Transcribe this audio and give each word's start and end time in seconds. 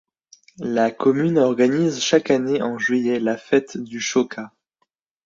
La 0.57 0.89
commune 0.89 1.37
organise 1.37 1.99
chaque 2.01 2.31
année 2.31 2.63
en 2.63 2.79
juillet 2.79 3.19
la 3.19 3.37
fête 3.37 3.77
du 3.77 3.99
choca. 3.99 4.51